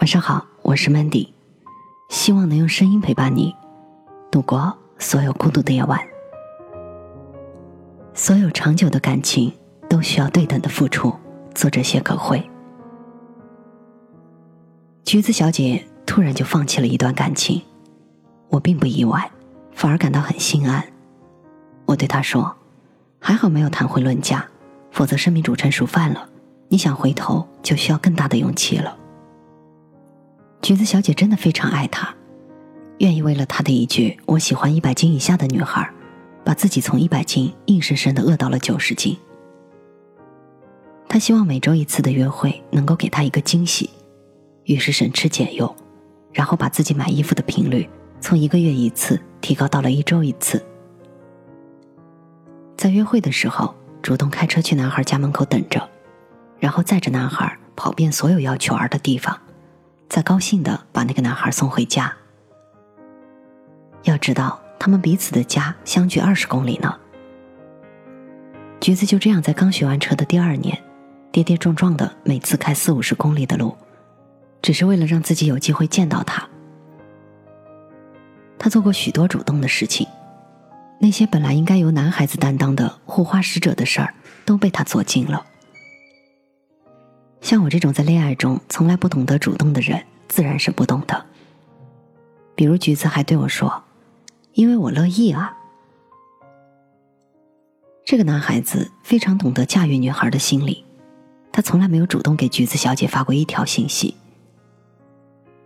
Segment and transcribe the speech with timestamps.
[0.00, 1.28] 晚上好，我是 Mandy，
[2.08, 3.54] 希望能用声音陪伴你
[4.30, 6.00] 度过所有孤独的夜晚。
[8.14, 9.52] 所有长久的感情
[9.90, 11.14] 都需要对等的付出。
[11.54, 12.42] 作者谢可慧，
[15.04, 17.60] 橘子小姐突然就放弃了一段感情，
[18.48, 19.30] 我并不意外，
[19.74, 20.82] 反而感到很心安。
[21.84, 22.56] 我对她说
[23.20, 24.46] ：“还好没有谈婚论嫁，
[24.92, 26.26] 否则生米煮成熟饭了，
[26.70, 28.96] 你想回头就需要更大的勇气了。”
[30.62, 32.14] 橘子小姐真的非常爱他，
[32.98, 35.90] 愿意为了他的一句“我喜欢一百斤以下的女孩”，
[36.44, 39.16] 把自己从一百斤硬生生的饿到了九十斤。
[41.08, 43.90] 他希望每周一次的约会能够给他一个惊喜，
[44.64, 45.74] 于是省吃俭用，
[46.32, 47.88] 然后把自己买衣服的频率
[48.20, 50.64] 从一个月一次提高到了一周一次。
[52.76, 55.88] 在约会的时候，主动开车去男孩家门口等着，
[56.58, 59.36] 然后载着男孩跑遍所有要求儿的地方。
[60.10, 62.12] 再高兴的把那个男孩送回家。
[64.02, 66.98] 要知道，他们彼此的家相距二十公里呢。
[68.80, 70.76] 橘子就这样在刚学完车的第二年，
[71.30, 73.76] 跌跌撞撞的每次开四五十公里的路，
[74.60, 76.48] 只是为了让自己有机会见到他。
[78.58, 80.08] 他做过许多主动的事情，
[80.98, 84.12] 那些本来应该由男孩子担当的护花使者的事儿，
[84.44, 85.46] 都被他做尽了。
[87.40, 91.26] 像我这种在恋爱中从来不懂得主动的人，自然是不懂的。
[92.54, 93.82] 比如橘子还对我说
[94.54, 95.56] ：“因为我乐意啊。”
[98.04, 100.84] 这个男孩子非常懂得驾驭女孩的心理，
[101.50, 104.16] 他从来没有主动给橘子小姐发过一条信息。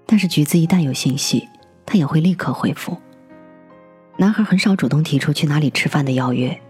[0.06, 1.48] 但是橘子一旦有信息，
[1.84, 2.97] 他也会立刻回复。
[4.17, 6.61] 男孩很少主动提出去哪里吃饭的邀约，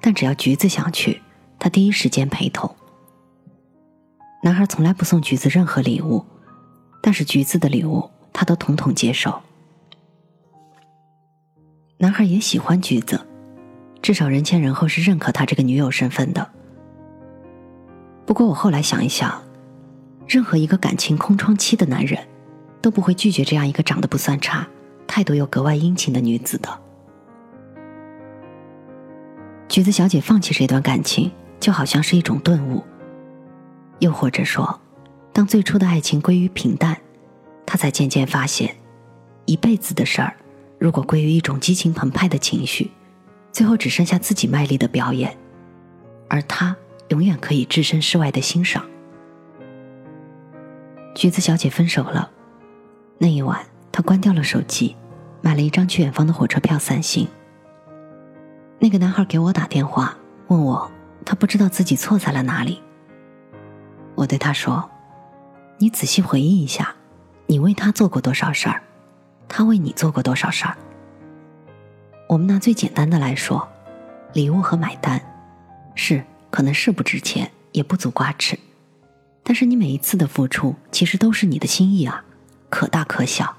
[0.00, 1.20] 但只要橘子想去，
[1.58, 2.74] 他第一时间陪同。
[4.44, 6.22] 男孩从来不送橘子任何礼物，
[7.00, 9.40] 但是橘子的礼物他都统统接受。
[11.96, 13.18] 男孩也喜欢橘子，
[14.02, 16.46] 至少人前人后是认可他这个女友身份的。
[18.26, 19.42] 不过我后来想一想，
[20.28, 22.22] 任何一个感情空窗期的男人，
[22.82, 24.68] 都不会拒绝这样一个长得不算差、
[25.06, 26.68] 态度又格外殷勤的女子的。
[29.70, 32.84] 橘子小姐放弃这段感情，就好像是一种顿悟。
[33.98, 34.80] 又或者说，
[35.32, 36.96] 当最初的爱情归于平淡，
[37.64, 38.74] 他才渐渐发现，
[39.46, 40.34] 一辈子的事儿，
[40.78, 42.90] 如果归于一种激情澎湃的情绪，
[43.52, 45.36] 最后只剩下自己卖力的表演，
[46.28, 46.76] 而他
[47.08, 48.84] 永远可以置身事外的欣赏。
[51.14, 52.30] 橘子小姐分手了，
[53.18, 54.96] 那一晚，她关掉了手机，
[55.40, 57.28] 买了一张去远方的火车票散心。
[58.80, 60.16] 那个男孩给我打电话，
[60.48, 60.90] 问我，
[61.24, 62.82] 他不知道自己错在了哪里。
[64.14, 64.88] 我对他说
[65.78, 66.94] ：“你仔细回忆一下，
[67.46, 68.80] 你为他做过多少事儿，
[69.48, 70.76] 他为你做过多少事儿。
[72.28, 73.68] 我们拿最简单的来说，
[74.32, 75.20] 礼物和买单，
[75.94, 78.56] 是可能是不值钱，也不足挂齿，
[79.42, 82.24] 但是你每一次的付出，其实都是你的心意啊，
[82.70, 83.54] 可大可小。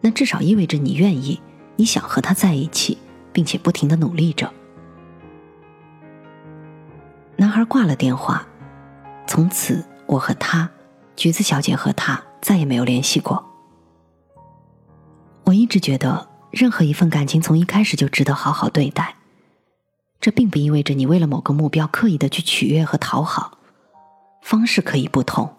[0.00, 1.40] 那至少意味着你愿意，
[1.74, 2.96] 你想和他在一起，
[3.32, 4.50] 并且不停的努力着。”
[7.36, 8.46] 男孩挂了电话。
[9.26, 10.70] 从此，我和他，
[11.16, 13.44] 橘子小姐和他再也没有联系过。
[15.44, 19.16] 我一直觉得，任何一份感情从一开始就值得好好对待。
[20.20, 23.58] 这并不意味着你为了某个目标刻意的去取悦和讨好，
[24.42, 25.52] 方式可以不同。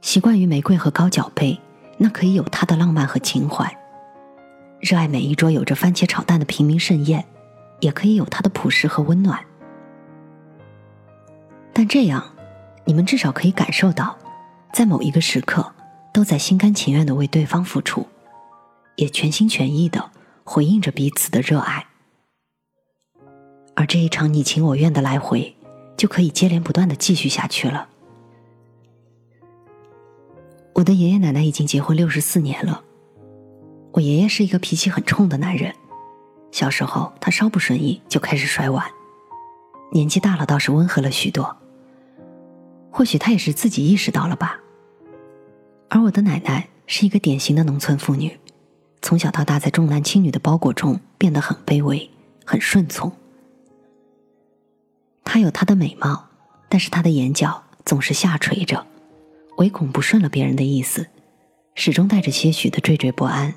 [0.00, 1.58] 习惯于玫瑰和高脚杯，
[1.96, 3.66] 那可以有他的浪漫和情怀；
[4.80, 7.24] 热爱每一桌有着番茄炒蛋的平民盛宴，
[7.80, 9.44] 也可以有它的朴实和温暖。
[11.72, 12.22] 但这样。
[12.88, 14.16] 你们至少可以感受到，
[14.72, 15.74] 在某一个时刻，
[16.10, 18.06] 都在心甘情愿的为对方付出，
[18.96, 20.10] 也全心全意的
[20.42, 21.86] 回应着彼此的热爱。
[23.76, 25.54] 而这一场你情我愿的来回，
[25.98, 27.86] 就可以接连不断的继续下去了。
[30.76, 32.82] 我的爷爷奶奶已经结婚六十四年了，
[33.92, 35.74] 我爷爷是一个脾气很冲的男人，
[36.50, 38.82] 小时候他稍不顺意就开始摔碗，
[39.92, 41.54] 年纪大了倒是温和了许多。
[42.98, 44.58] 或许他也是自己意识到了吧。
[45.88, 48.36] 而我的奶奶是一个典型的农村妇女，
[49.00, 52.10] 从小到大在重男轻女的包裹中变得很卑微、
[52.44, 53.12] 很顺从。
[55.22, 56.28] 她有她的美貌，
[56.68, 58.84] 但是她的眼角总是下垂着，
[59.58, 61.06] 唯恐不顺了别人的意思，
[61.76, 63.54] 始终带着些许的惴惴不安。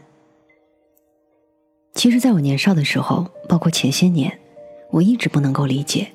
[1.96, 4.40] 其实，在我年少的时候，包括前些年，
[4.92, 6.12] 我一直不能够理解，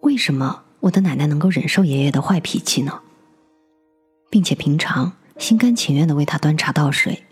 [0.00, 0.64] 为什么。
[0.80, 3.00] 我的奶奶能够忍受爷爷的坏脾气呢，
[4.30, 7.24] 并且平常心甘情愿的为他端茶倒水。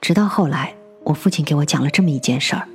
[0.00, 0.74] 直到后来，
[1.04, 2.68] 我父亲给我讲了这么一件事儿：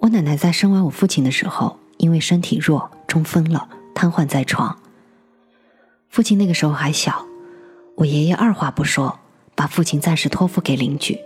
[0.00, 4.76] 我奶奶在生完我父亲的时候，因为身体弱，中风了，瘫痪在床。
[6.08, 7.26] 父亲那个时候还小，
[7.96, 9.18] 我爷爷二话不说，
[9.54, 11.18] 把父亲暂时托付给邻居，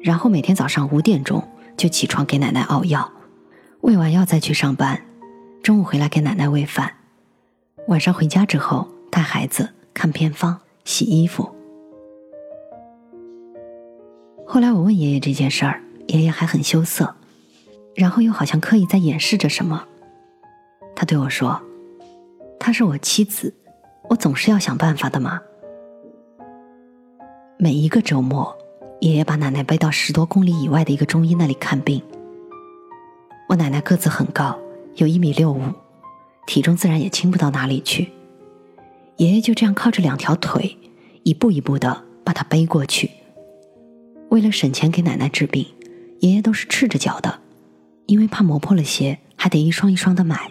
[0.00, 1.46] 然后每天早上五点钟
[1.76, 3.10] 就起床给奶奶熬药，
[3.82, 5.02] 喂完药再去上班，
[5.62, 6.90] 中午回来给奶奶喂饭，
[7.88, 11.54] 晚上回家之后带孩子看偏方、洗衣服。
[14.46, 17.14] 后来我问爷爷这件事儿，爷爷还很羞涩，
[17.94, 19.86] 然后又好像刻意在掩饰着什么。
[20.96, 21.60] 他对我说
[22.58, 23.54] ：“她是我妻子。”
[24.08, 25.40] 我总是要想办法的嘛。
[27.58, 28.56] 每一个周末，
[29.00, 32.02] 爷爷把奶奶背到十多公里以外的一个中医那里看病。
[33.48, 34.58] 我奶奶个子很高，
[34.96, 35.62] 有一米六五，
[36.46, 38.08] 体重自然也轻不到哪里去。
[39.16, 40.76] 爷爷就这样靠着两条腿，
[41.22, 43.10] 一步一步的把他背过去。
[44.30, 45.66] 为了省钱给奶奶治病，
[46.20, 47.40] 爷爷都是赤着脚的，
[48.06, 50.50] 因为怕磨破了鞋，还得一双一双的买。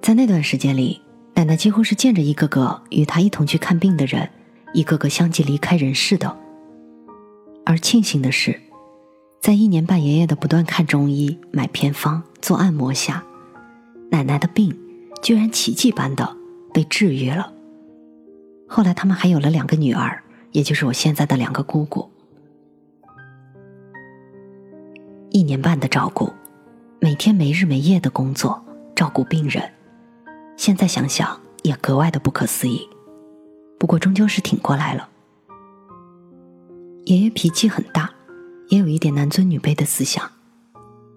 [0.00, 1.00] 在那段时间里。
[1.34, 4.28] 奶奶几乎是见着一个个与她一同去看病的人，
[4.74, 6.36] 一个个相继离开人世的。
[7.64, 8.60] 而庆幸的是，
[9.42, 13.24] 在一年半爷爷的不断看中医、买偏方、做按摩下，
[14.08, 14.72] 奶奶的病
[15.20, 16.36] 居然奇迹般的
[16.72, 17.52] 被治愈了。
[18.68, 20.22] 后来他们还有了两个女儿，
[20.52, 22.08] 也就是我现在的两个姑姑。
[25.30, 26.32] 一年半的照顾，
[27.00, 29.68] 每天没日没夜的工作，照顾病人。
[30.56, 32.88] 现在想想也格外的不可思议，
[33.76, 35.08] 不过终究是挺过来了。
[37.06, 38.08] 爷爷脾气很大，
[38.68, 40.30] 也有一点男尊女卑的思想，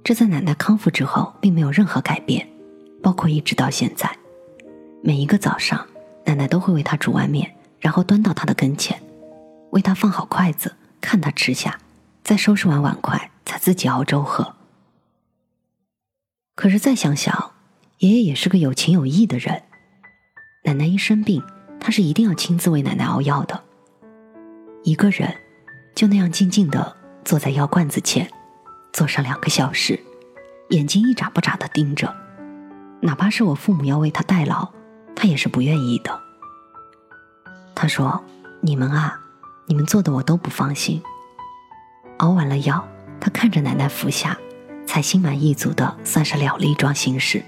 [0.03, 2.47] 这在奶奶康复之后并没有任何改变，
[3.01, 4.09] 包括一直到现在，
[5.01, 5.85] 每一个早上，
[6.25, 9.01] 奶奶都会为他煮碗面，然后端到他的跟前，
[9.71, 11.79] 为他放好筷子，看他吃下，
[12.23, 14.55] 再收拾完碗筷，才自己熬粥喝。
[16.55, 17.51] 可是再想想。
[17.99, 19.63] 爷爷也是个有情有义的人。
[20.65, 21.41] 奶奶一生病，
[21.79, 23.63] 他是一定要亲自为奶奶熬药的。
[24.83, 25.33] 一个人
[25.95, 26.95] 就那样静静的
[27.25, 28.29] 坐在药罐子前，
[28.93, 29.99] 坐上两个小时，
[30.69, 32.15] 眼睛一眨不眨的盯着。
[33.01, 34.69] 哪怕是我父母要为他代劳，
[35.15, 36.21] 他也是不愿意的。
[37.73, 38.23] 他说
[38.61, 39.19] ：“你们啊，
[39.65, 41.01] 你们做的我都不放心。”
[42.17, 42.87] 熬完了药，
[43.19, 44.37] 他看着奶奶服下，
[44.85, 47.43] 才心满意足的算是了了一桩心事。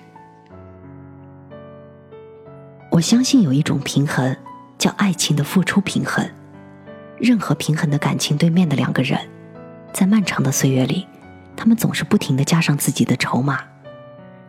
[2.89, 4.35] 我相信有一种平衡，
[4.79, 6.27] 叫爱情的付出平衡。
[7.19, 9.19] 任何平衡的感情对面的两个人，
[9.97, 11.07] 在漫长的岁月里，
[11.55, 13.63] 他们总是不停的加上自己的筹码，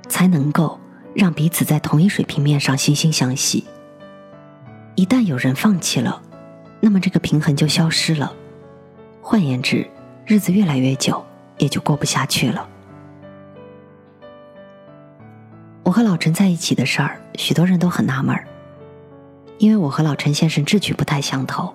[0.06, 0.78] 才能够
[1.14, 3.64] 让彼此在同一水平面上惺惺相惜。
[4.94, 6.20] 一旦有人放弃了，
[6.80, 8.30] 那么这个平衡就消失了。
[9.22, 9.88] 换言之，
[10.26, 11.24] 日子越来越久，
[11.56, 12.68] 也就过不下去了。
[15.82, 18.38] 我和老陈在一起的事儿，许多人都很纳闷，
[19.56, 21.74] 因为我和老陈先生志趣不太相投，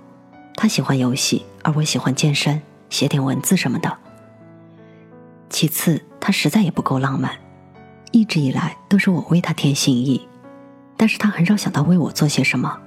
[0.53, 2.61] 他喜欢游戏，而我喜欢健身、
[2.93, 3.97] 写点文字什么的。
[5.49, 7.35] 其次，他实在也不够浪漫，
[8.11, 10.27] 一直以来都是我为他添心意，
[10.95, 12.79] 但是他很少想到为我做些什么，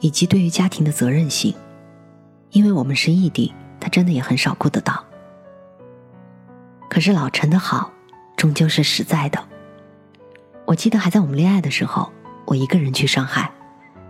[0.00, 1.54] 以及对于家庭的责任心，
[2.50, 5.02] 因为我们是异地，他真的也很少顾得到。
[6.90, 7.90] 可是老陈的好，
[8.36, 9.42] 终究是实在的。
[10.66, 12.12] 我记得还在我们恋爱的时候，
[12.44, 13.50] 我一个人去上海，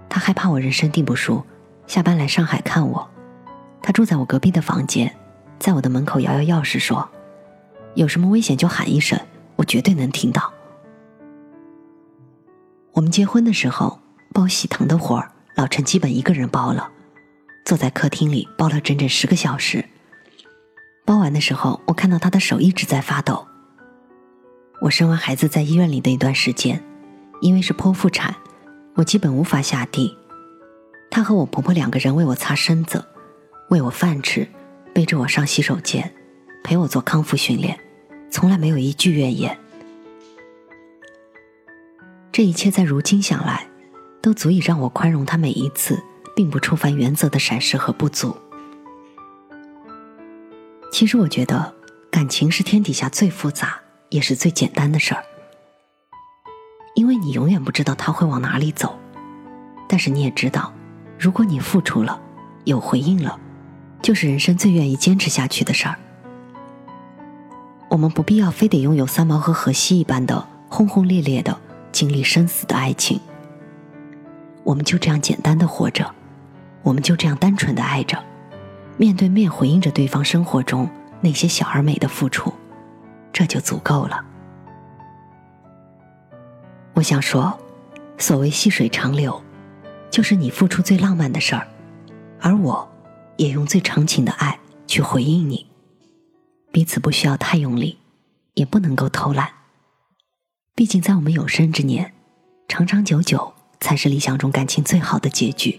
[0.09, 1.47] 他害怕我人生地不熟，
[1.87, 3.09] 下班来上海看我。
[3.87, 5.15] 他住在我隔壁的房间，
[5.61, 7.09] 在我的门口摇摇钥匙说
[7.95, 9.17] ：“有什么危险就喊一声，
[9.55, 10.53] 我绝对能听到。”
[12.91, 14.01] 我们结婚的时候，
[14.35, 16.91] 包喜糖的活儿，老陈基本一个人包了，
[17.65, 19.85] 坐在客厅里包了整整十个小时。
[21.05, 23.47] 包完的时候，我看到他的手一直在发抖。
[24.81, 26.83] 我生完孩子在医院里的一段时间，
[27.41, 28.35] 因为是剖腹产，
[28.95, 30.19] 我基本无法下地。
[31.09, 33.05] 她和我婆婆两个人为我擦身子，
[33.69, 34.49] 喂我饭吃，
[34.95, 36.15] 背着我上洗手间，
[36.63, 37.79] 陪我做康复训练，
[38.31, 39.59] 从来没有一句怨言。
[42.31, 43.67] 这一切在如今想来，
[44.23, 46.03] 都足以让我宽容他每一次
[46.35, 48.37] 并不触犯原则的闪失和不足。
[50.93, 51.75] 其实我觉得，
[52.11, 53.81] 感情是天底下最复杂。
[54.09, 55.25] 也是最简单的事儿，
[56.95, 58.97] 因为你永远不知道他会往哪里走，
[59.89, 60.73] 但是你也知道，
[61.19, 62.23] 如果你付出了，
[62.67, 63.39] 有回应了，
[64.03, 65.97] 就是人生最愿意坚持下去的事儿。
[67.89, 71.57] 我们不必要非得拥有三毛和荷西一般的轰轰烈烈的
[71.93, 73.21] 经历生死的爱情，
[74.65, 76.15] 我们就这样简单的活着，
[76.83, 78.23] 我们就这样单纯的爱着，
[78.97, 82.53] 面对面回应着对方生活中那些小而美的付出，
[83.33, 84.25] 这就足够了。
[86.95, 87.57] 我想说，
[88.19, 89.43] 所谓细水长流，
[90.11, 91.67] 就是你付出最浪漫的事儿，
[92.41, 92.89] 而我，
[93.37, 95.67] 也用最长情的爱去回应你。
[96.73, 97.99] 彼此不需要太用力，
[98.55, 99.51] 也不能够偷懒。
[100.75, 102.13] 毕竟在我们有生之年，
[102.69, 103.53] 长长久久。
[103.79, 105.79] 才是理想中感情最好的结局。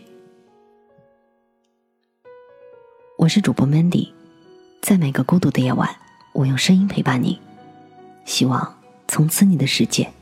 [3.17, 4.11] 我是主播 Mandy，
[4.81, 5.93] 在每个孤独的夜晚，
[6.33, 7.41] 我用声音陪伴你，
[8.23, 10.13] 希望从此你的世界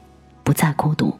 [0.41, 1.19] 不再孤独。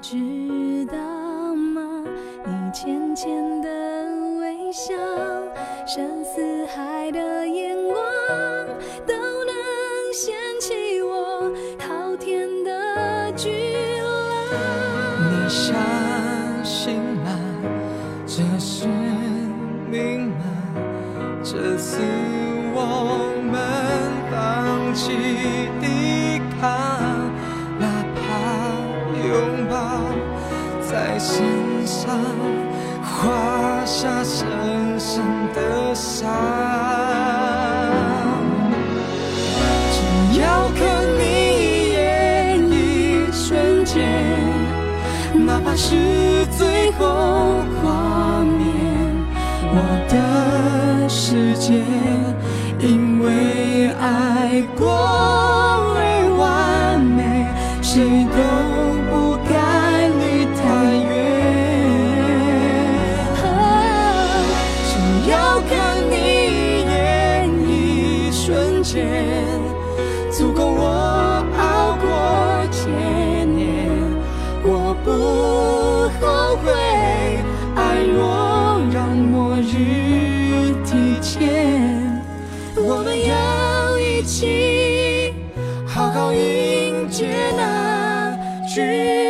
[0.00, 0.96] 知道
[1.54, 2.04] 吗？
[2.44, 3.68] 你浅浅的
[4.38, 4.94] 微笑，
[5.86, 7.96] 深似海的眼光，
[9.06, 9.52] 都能
[10.14, 13.50] 掀起我滔天的巨
[14.00, 14.54] 浪。
[15.30, 15.74] 你相
[16.64, 16.97] 信？
[33.02, 34.46] 画下深
[34.98, 35.22] 深
[35.54, 36.28] 的伤，
[39.92, 40.78] 只要看
[41.18, 41.20] 你
[41.58, 41.98] 一眼，
[42.70, 42.72] 一
[43.32, 44.06] 瞬间，
[45.46, 47.04] 哪怕是最后
[47.82, 48.66] 画面，
[49.72, 49.76] 我
[50.08, 51.82] 的世界
[52.78, 55.47] 因为爱过。
[76.48, 76.72] 后悔。
[77.76, 82.10] 爱若让末日提前，
[82.74, 85.34] 我们要一起
[85.86, 88.34] 好好迎接那
[88.66, 89.27] 句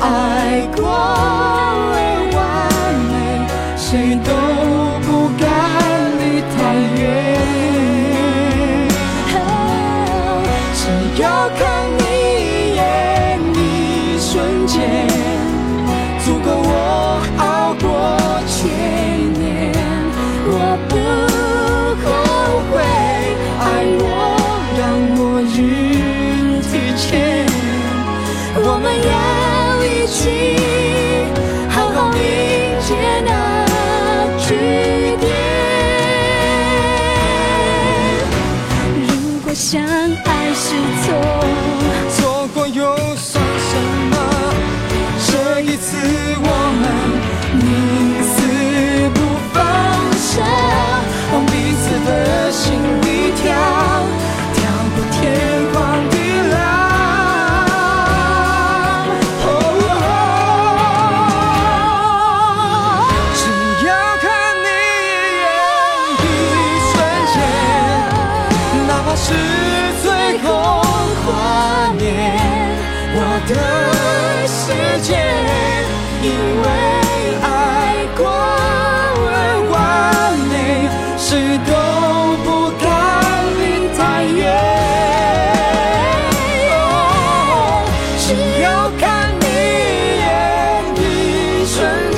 [0.00, 1.57] 爱过。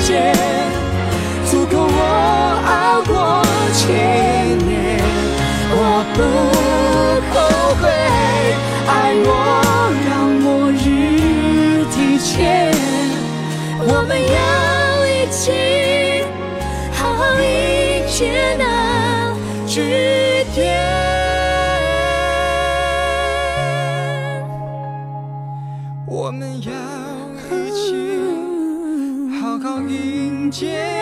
[0.01, 0.33] 间，
[1.49, 1.99] 足够我
[2.65, 3.13] 熬过
[3.73, 4.99] 千年。
[5.73, 5.79] 我
[6.13, 6.19] 不
[7.31, 7.35] 后
[7.79, 7.83] 悔
[8.87, 8.91] 爱
[9.23, 9.29] 我
[10.05, 10.85] 让末日
[11.91, 12.73] 提前，
[13.79, 15.51] 我们要一起
[30.61, 31.00] 见。